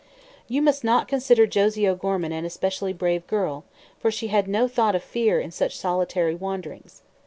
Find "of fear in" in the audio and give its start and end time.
4.95-5.51